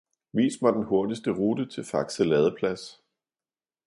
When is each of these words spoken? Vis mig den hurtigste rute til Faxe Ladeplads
Vis 0.33 0.61
mig 0.61 0.73
den 0.73 0.83
hurtigste 0.89 1.31
rute 1.31 1.65
til 1.69 1.83
Faxe 1.83 2.23
Ladeplads 2.23 3.01